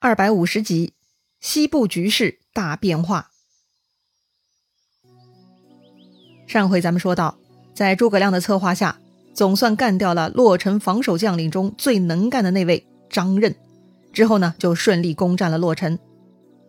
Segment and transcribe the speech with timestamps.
[0.00, 0.92] 二百五十集，
[1.40, 3.30] 西部局势大变化。
[6.46, 7.36] 上回咱们说到，
[7.74, 9.00] 在诸葛亮的策划下，
[9.34, 13.56] 总算干掉了洛城防守将领中最能干的那位张任。
[14.12, 15.98] 之后呢，就顺利攻占了洛城。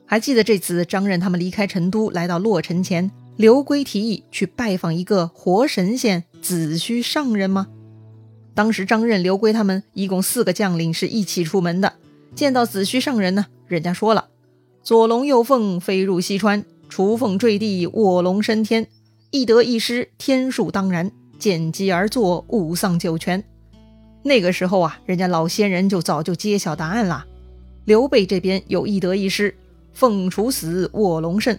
[0.08, 7.68] 还记得这次张任他们离开成都来到洛城前，刘圭提议去拜访一个活神仙子虚上人吗？
[8.56, 11.94] 当时张任、刘圭他们一共四个将领是一起出门的。
[12.36, 14.30] 见到子虚上人呢，人家说了
[14.84, 18.88] ：“左龙右凤飞入西川，雏凤坠地卧龙升天，
[19.32, 23.44] 一得一失天数当然，见机而作勿丧九泉。”
[24.24, 27.26] 那个时候啊，人家老仙人就早就揭晓答案了。
[27.86, 29.56] 刘备这边有一得一失，
[29.94, 31.58] 凤雏死卧龙胜，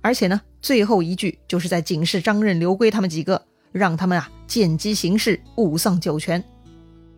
[0.00, 6.42] 而且呢，最后一句就是在警示张任、刘圭他们几个，让他们啊见机行事，勿丧九泉。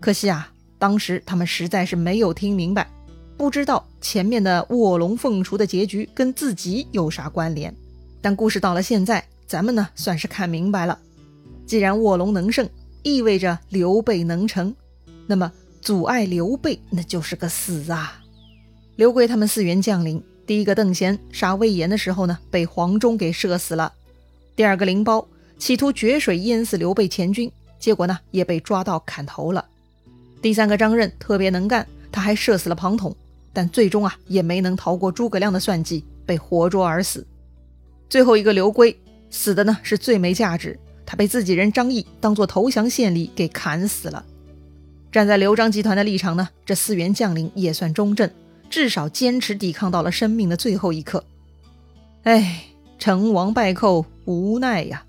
[0.00, 2.88] 可惜啊，当时他们实在是没有听明白。
[3.36, 7.74] 不知道前面的卧龙凤雏的结局跟自己有啥关联，
[8.20, 10.98] 但故事到了现在，咱们呢算是看明白了。
[11.66, 12.68] 既然卧龙能胜，
[13.02, 14.74] 意味着刘备能成，
[15.26, 18.22] 那么阻碍刘备那就是个死啊！
[18.96, 23.92] 刘贵他们四员将领，第一个邓贤杀魏延的时候呢，被黄忠给射死了；
[24.54, 25.26] 第二个凌包
[25.58, 29.64] 企图决水淹死刘备前军，结果呢也被抓到砍头了；
[30.40, 33.14] 第三个张任特别能干，他还射死了庞统。
[33.54, 37.24] 但最终啊，也没能逃过诸葛亮的算计，被活捉而死。
[38.10, 38.94] 最后一个刘圭
[39.30, 44.24] 死的呢，是最没价值，他被自己人张翼当做投降献礼给砍死了。
[45.12, 48.28] 站在刘璋集团的立场呢，这四员将领也算忠正，
[48.68, 51.24] 至少坚持抵抗到了生命的最后一刻。
[52.24, 52.64] 哎，
[52.98, 55.04] 成王败寇，无奈呀。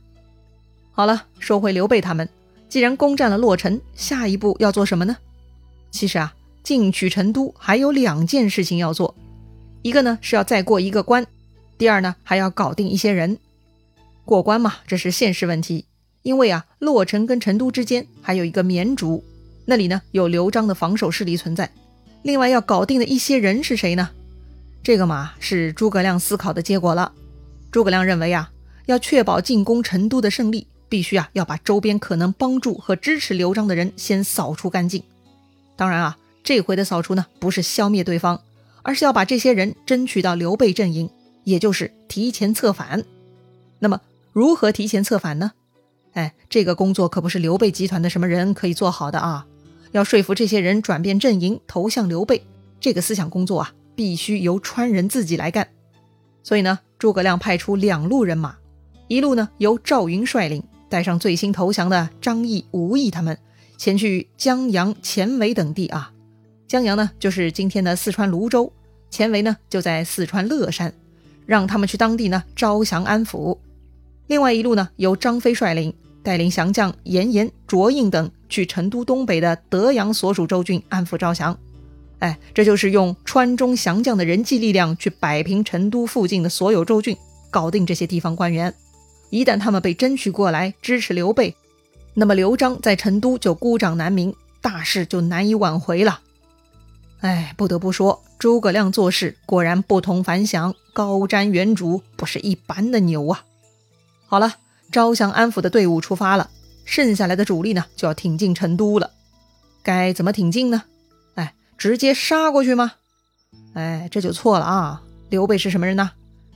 [0.92, 2.30] 好了，说回刘备他们，
[2.70, 5.18] 既然攻占了洛城，下一步要做什么呢？
[5.90, 6.34] 其实啊。
[6.66, 9.14] 进取成都还有两件事情要做，
[9.84, 11.26] 一个呢是要再过一个关，
[11.78, 13.38] 第二呢还要搞定一些人。
[14.26, 15.86] 过关嘛，这是现实问题，
[16.24, 19.24] 因为啊，洛城跟成都之间还有一个绵竹，
[19.66, 21.70] 那里呢有刘璋的防守势力存在。
[22.24, 24.10] 另外要搞定的一些人是谁呢？
[24.82, 27.14] 这个嘛是诸葛亮思考的结果了。
[27.72, 28.50] 诸葛亮认为啊，
[28.88, 35.04] 要确保进攻成都的胜利，必须啊要把周边可能帮助和支持刘璋的人先扫除干净。
[35.76, 36.18] 当然啊。
[36.46, 38.40] 这回的扫除呢，不是消灭对方，
[38.84, 41.10] 而是要把这些人争取到刘备阵营，
[41.44, 43.04] 也就是提前策反。
[43.80, 44.00] 那么，
[44.32, 45.54] 如何提前策反呢？
[46.14, 49.48] 哎，这个工作可不是刘备集团的什么人可以做好的啊！
[49.92, 52.46] 要说服这些人转变阵营，投向刘备，
[52.80, 55.68] 这个思想工作啊，必须由川人自己来干。
[56.44, 58.56] 所以呢，诸葛亮派出两路人马，
[59.08, 63.36] 一路呢由赵云率领，带上最新投降的张翼、吴懿他们，
[63.78, 66.12] 前去江阳、前围等地啊。
[66.76, 68.70] 江阳呢，就是今天的四川泸州；
[69.10, 70.94] 前围呢，就在四川乐山，
[71.46, 73.58] 让他们去当地呢招降安抚。
[74.28, 81.58] 另外一路呢，由张飞率领，带领降将严颜、卓印等去成都东北的德阳所属州郡安抚招降。
[82.20, 87.16] 哎，这就是用川中降将的人际力量去摆平成都附近的所有州郡，
[87.50, 88.74] 搞定这些地方官员。
[89.30, 91.56] 一旦他们被争取过来支持刘备，
[92.14, 96.20] 那么刘璋在成都就孤掌难鸣，大事就难以挽回了。
[97.22, 103.44] 哎，不得不说，诸葛亮做事果然不同凡响，高瞻远瞩，不是一般的牛啊！
[104.28, 104.56] 好了，
[104.92, 106.50] 招降安抚的队伍出发了，
[106.84, 109.12] 剩下来的主力呢，就要挺进成都了。
[109.82, 110.84] 该怎么挺进呢？
[111.36, 112.94] 哎，直接杀过去吗？
[113.74, 115.02] 哎，这就错了啊！
[115.30, 116.12] 刘备是什么人呢？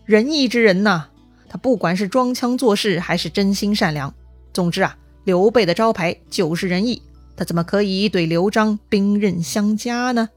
[0.06, 1.08] 仁义之人呐！
[1.50, 4.14] 他不管是装腔作势，还是真心善良，
[4.54, 7.02] 总之啊，刘备的招牌就是仁义，
[7.36, 10.30] 他怎么可以对刘璋兵刃相加呢？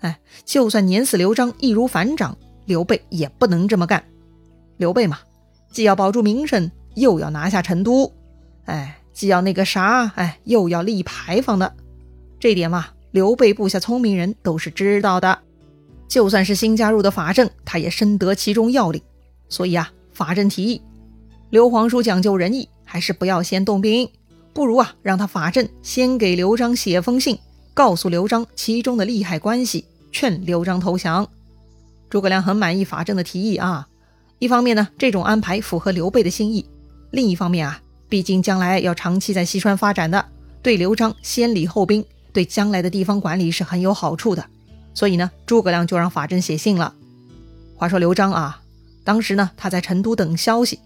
[0.00, 4.04] 哎，就算碾死刘璋易如反掌，刘备也不能这么干。
[4.76, 5.18] 刘备嘛，
[5.70, 8.12] 既要保住名声，又要拿下成都。
[8.64, 11.74] 哎，既要那个啥，哎，又要立牌坊的。
[12.38, 15.38] 这点嘛，刘备部下聪明人都是知道的。
[16.06, 19.00] 就算是新加入的法正，他也深得其中要领。
[19.48, 20.82] 所以啊，法正提议，
[21.50, 24.08] 刘皇叔讲究仁义，还是不要先动兵，
[24.52, 27.38] 不如啊，让他法正先给刘璋写封信，
[27.72, 29.86] 告诉刘璋其中的利害关系。
[30.14, 31.28] 劝刘璋投降，
[32.08, 33.88] 诸葛亮很满意法正的提议啊。
[34.38, 36.64] 一方面呢，这种安排符合刘备的心意；
[37.10, 40.24] 另一方面啊，毕竟将来要长期在西川发展的，
[40.62, 44.46] 对刘璋先礼后兵，对将来的地方管理是很有好处的。
[44.94, 46.94] 所以呢，诸葛亮就让法正写信了。
[47.74, 48.60] 话说刘璋啊，
[49.02, 50.78] 当时呢他在成都等消息，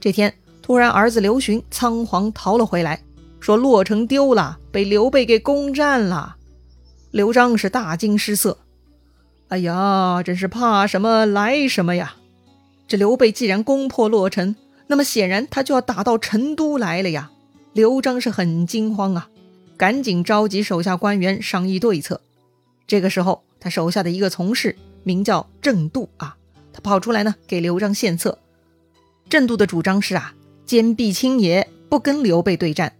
[0.00, 0.32] 这天
[0.62, 3.02] 突然儿子刘询仓皇逃了回来，
[3.40, 6.36] 说洛城丢了，被刘备给攻占了。
[7.10, 8.56] 刘璋是大惊失色。
[9.50, 12.14] 哎呀，真是怕什么来什么呀！
[12.86, 14.54] 这刘备既然攻破洛城，
[14.86, 17.32] 那么显然他就要打到成都来了呀。
[17.72, 19.28] 刘璋是很惊慌啊，
[19.76, 22.20] 赶紧召集手下官员商议对策。
[22.86, 26.36] 这个时候，他手下的一个从事名叫郑度啊，
[26.72, 28.38] 他跑出来呢给刘璋献策。
[29.28, 30.32] 郑度的主张是啊，
[30.64, 32.92] 坚壁清野，不跟刘备对战。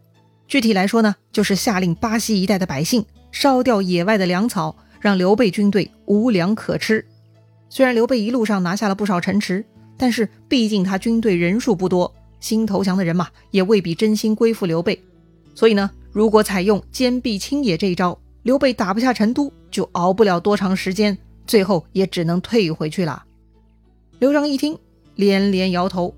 [0.48, 4.74] 具体来说呢，就是下令巴西一带的百姓烧掉野外的粮草。
[5.00, 7.04] 让刘备军队无粮可吃。
[7.68, 9.64] 虽然刘备一路上拿下了不少城池，
[9.96, 15.00] 但是毕竟他军队人数不多，新投降的人嘛，也未必真心归附刘备。
[15.54, 23.24] 所以呢，如果采用坚壁清野这一招，刘备打不下成都，就熬不了多长时间，最后也只能退回去了。
[24.18, 24.78] 刘璋一听，
[25.14, 26.14] 连连摇头：“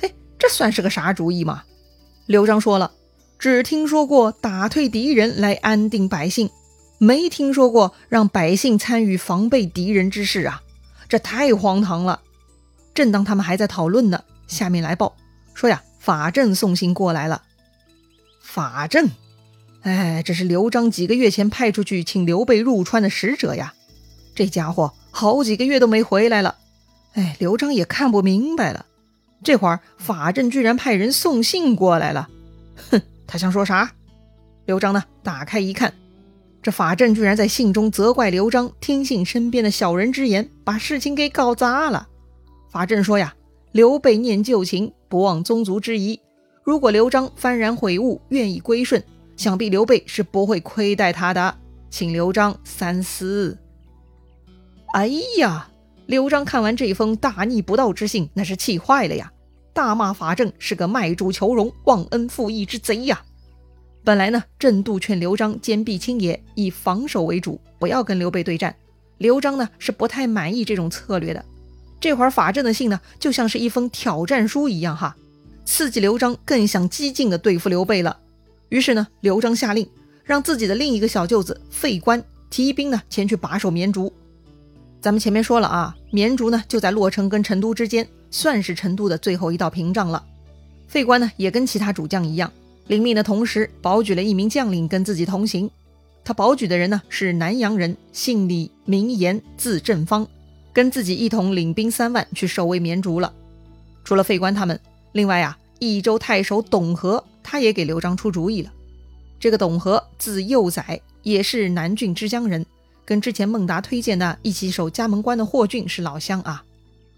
[0.00, 1.62] 嘿，这算是个啥主意嘛？”
[2.26, 2.92] 刘璋说了
[3.38, 6.48] ：“只听说过打退敌人来安定百姓。”
[7.04, 10.62] 没听说过让百姓参与防备敌人之事啊，
[11.06, 12.20] 这太荒唐了！
[12.94, 15.14] 正当他们还在讨论呢，下面来报
[15.52, 17.42] 说呀，法正送信过来了。
[18.40, 19.10] 法正，
[19.82, 23.74] 哎，这是刘璋几个月前派出去请刘备入川的使者呀。
[24.34, 26.56] 这家伙好几个月都没回来了，
[27.12, 28.86] 哎，刘璋也看不明白了。
[29.42, 32.30] 这会儿法正居然派人送信过来了，
[32.90, 33.92] 哼，他想说啥？
[34.64, 35.92] 刘璋呢，打开一看。
[36.64, 42.08] 这法正居然在信中责怪刘璋听信身边的小人之言，把事情给搞砸了。
[42.70, 43.34] 法正说呀
[43.72, 46.18] ：“刘备念旧情，不忘宗族之谊。
[46.62, 49.04] 如果刘璋幡然悔悟，愿意归顺，
[49.36, 51.54] 想必刘备是不会亏待他的，
[51.90, 53.58] 请刘璋三思。”
[54.94, 55.68] 哎呀，
[56.06, 59.30] 刘璋看完这封大逆不道之信，那是气坏了呀，
[59.74, 63.22] 大骂法正是个卖主求荣、忘恩负义之贼呀。
[64.04, 68.76] 本来呢，郑度劝刘璋坚壁清野，以防守为主，不要跟刘备对战。
[69.16, 71.42] 刘璋呢是不太满意这种策略的。
[72.00, 75.16] 这会儿法正的信呢，就像是一封挑战书一样，哈，
[75.64, 78.18] 刺激刘璋更想激进的对付刘备了。
[78.68, 79.88] 于是呢，刘璋下令
[80.22, 84.12] 让自己的另一个小舅子费观提兵呢前去把守绵竹。
[85.00, 90.22] 咱们前面说了啊，绵竹呢就在洛城跟成都之间，算是成都的最后一道屏障了。
[90.88, 92.52] 费观呢也跟其他主将一样。
[92.86, 95.70] 领命的同时，保举了一名将领跟自己同行。
[96.22, 100.26] 他保举的人呢是南阳人，姓李，名延，字正方，
[100.72, 103.32] 跟自己一同领兵三万去守卫绵竹了。
[104.04, 104.78] 除了费官他们，
[105.12, 108.72] 另外啊，益州太守董和他也给刘璋出主意了。
[109.38, 112.64] 这个董和字幼宰，也是南郡之江人，
[113.04, 116.64] 跟之前孟达推荐的一起守嘉门关的霍峻是老乡啊。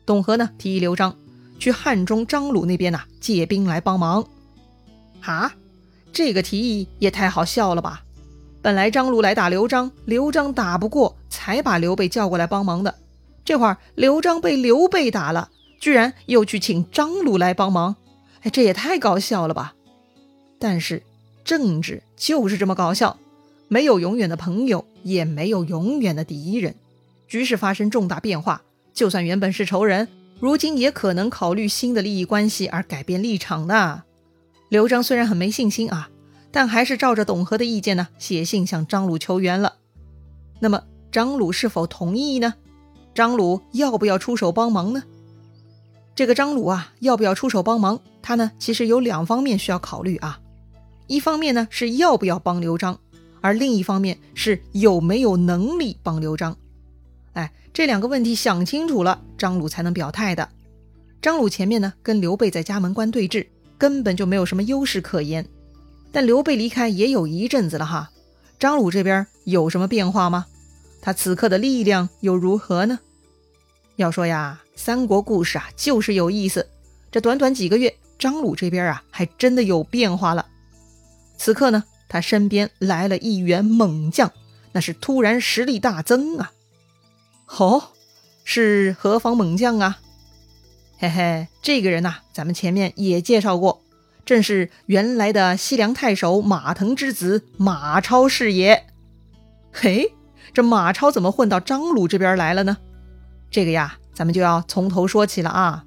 [0.05, 1.17] 董和呢提议刘璋
[1.59, 4.27] 去汉中张鲁那边呐借兵来帮忙。
[5.33, 5.53] 啊，
[6.13, 8.03] 这个提议也太好笑了吧！
[8.63, 12.95] 本来张鲁来打刘璋，刘璋打不过，才把刘备叫过来帮忙的。
[13.45, 15.51] 这会儿刘璋被刘备打了，
[15.81, 17.97] 居然又去请张鲁来帮忙，
[18.43, 19.75] 哎，这也太搞笑了吧！
[20.59, 21.03] 但是
[21.45, 23.19] 政治就是这么搞笑，
[23.69, 26.75] 没有永远的朋友，也没有永远的敌人。
[27.29, 28.63] 局势发生重大变化，
[28.95, 30.09] 就算原本是仇人，
[30.41, 34.05] 如今也可能考虑新的利益关系而改变立场的。
[34.69, 36.11] 刘璋虽然很没信心啊，
[36.51, 39.75] 但还是照着董和的意见呢，写信向张鲁求援了。
[40.59, 40.83] 那么
[41.13, 42.55] 张鲁是否同意呢？
[43.15, 45.05] 张鲁要不要出手帮忙呢？
[46.15, 48.01] 这个张鲁啊，要不要出手帮忙？
[48.23, 50.41] 他呢，其实有两方面需要考虑啊。
[51.07, 52.99] 一方面呢是要不要帮刘璋，
[53.41, 56.57] 而另一方面是有没有能力帮刘璋。
[57.35, 60.49] 哎，这两个问题想清楚了，张鲁才能表态的。
[61.23, 63.47] 张鲁前面呢跟刘备在嘉门关对峙。
[63.79, 65.47] 根本就没有什么优势可言，
[66.13, 68.11] 但刘备离开也有一阵子了哈，
[68.59, 70.47] 张鲁这边有什么变化吗？
[71.03, 72.99] 他此刻的力量又如何呢？
[73.97, 76.69] 要说呀，三国故事啊就是有意思，
[77.11, 80.47] 这短短几个月，张鲁这边啊还真的有变化了。
[81.39, 84.33] 此刻呢，他身边来了一员猛将，
[84.73, 86.53] 那是突然实力大增啊！
[87.59, 87.83] 哦，
[88.43, 89.99] 是何方猛将啊？
[90.99, 93.83] 嘿嘿，这个人呐，咱们前面也介绍过，
[94.25, 98.87] 正是原来的西凉太守马腾之子马超是也。
[99.71, 100.15] 嘿，
[100.55, 102.79] 这马超怎么混到张鲁这边来了呢？
[103.51, 105.85] 这个呀，咱们就要从头说起了啊。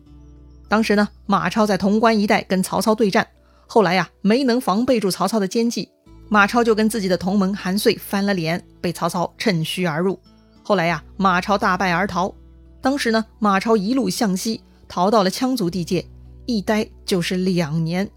[0.67, 3.27] 当时呢，马超在潼关一带跟曹操对战，
[3.65, 5.89] 后来呀，没能防备住曹操的奸计，
[6.29, 10.19] 马超就跟自己的同门韩遂翻了脸，被曹操趁虚而入。
[10.61, 12.31] 后来呀，马超大败而逃。
[12.79, 14.61] 当时呢，马超一路向西。
[14.89, 16.05] 逃到了羌族地界，
[16.47, 18.09] 一待就是两年。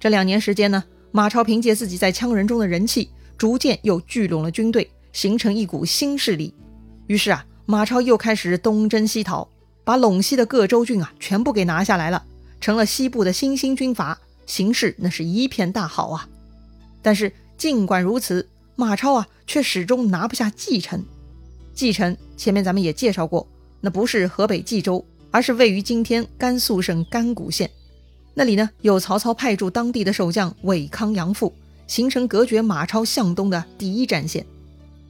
[0.00, 6.52] 这两年时间呢，马超凭借自己在羌人中的人气，逐渐又聚拢了军队，形成一股新势力。
[7.06, 9.46] 于是啊，马超又开始东征西讨，
[9.84, 12.24] 把陇西的各州郡啊全部给拿下来了，
[12.58, 16.26] 成了西部的新兴军阀，形势那是一片大好啊。
[17.02, 21.04] 但是尽管如此，马超啊却始终拿不下蓟城。
[21.74, 23.46] 蓟城前面咱们也介绍过，
[23.82, 25.04] 那不是河北冀州，
[25.34, 27.68] 而是位于今天甘肃省甘谷县。
[28.34, 31.52] 那里呢有曹操派驻当地的守将韦康、杨阜，
[31.88, 34.46] 形成隔绝马超向东的第一战线。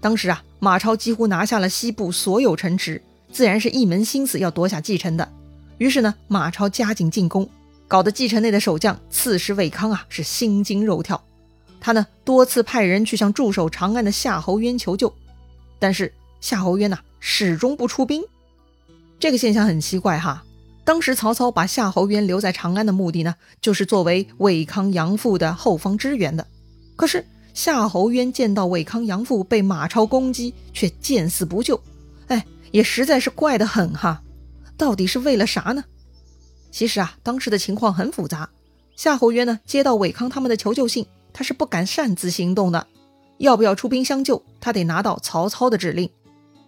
[0.01, 5.31] 当时啊，马超几乎拿下了西部所有城池，自然是一门心思要夺下蓟城的。
[5.77, 7.47] 于是呢，马超加紧进攻，
[7.87, 11.23] 搞得蓟城内的守将刺史韦康啊是心惊肉跳。
[11.83, 15.15] 他呢多次派人去向驻守长安的夏侯渊求救，
[15.79, 16.11] 但是。
[16.41, 18.23] 夏侯渊呐，始终不出兵，
[19.25, 20.45] 这个现象很奇怪哈。
[20.85, 26.47] 当时曹操把夏侯渊留在长安的目的呢，就是作为韦康、杨阜的后方支援的。
[26.95, 31.81] 可是夏侯渊见到韦康、杨阜被马超攻击，却见死不救，
[32.27, 34.21] 哎，也实在是怪得很哈。
[34.77, 35.83] 到底是为了啥呢？
[36.71, 38.51] 其实啊，当时的情况很复杂。
[38.95, 42.87] 夏侯渊呢，接到韦康他们的求救信，他是不敢擅自行动的，
[43.39, 46.11] 要不要出兵相救，他得拿到曹操的指令。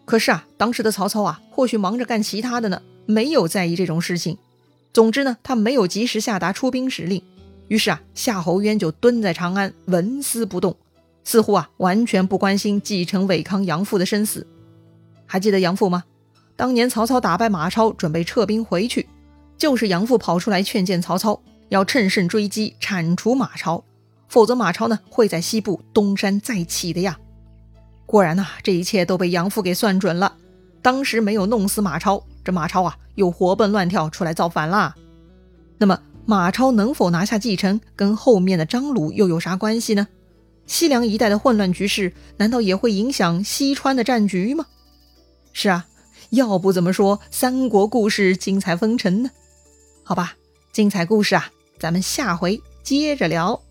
[0.06, 4.38] 可是啊，当时的曹操啊，或许忙着干其他的呢，没有在意这种事情。
[4.94, 7.20] 总之呢，他没有及时下达出兵指令，
[7.68, 10.75] 于是啊，夏侯渊就蹲在长安纹丝不动，
[11.25, 14.46] 似乎啊完全不关心继承韦康、杨阜的生死。
[15.26, 16.04] 还记得杨阜吗？
[16.54, 19.08] 当年曹操打败马超，准备撤兵回去，
[19.58, 23.82] 就是杨阜跑出来劝谏曹操，要趁胜追击，铲除马超，
[24.28, 27.18] 否则马超呢会在西部东山再起的呀。
[28.06, 30.36] 果然呐，这一切都被杨阜给算准了。
[30.80, 34.94] 当时没有弄死马超，这马超啊又活蹦乱跳出来造反啦。
[35.78, 40.06] 那么马超能否拿下蓟城，跟后面的张鲁又有啥关系呢？
[40.66, 44.66] 西凉一带的混乱局势，难道也会影响西川的战局吗？
[45.52, 45.86] 是啊，
[46.30, 49.30] 要不怎么说三国故事精彩纷呈呢？
[50.04, 50.34] 好吧，
[50.72, 53.65] 精彩故事啊，咱们下回接着聊。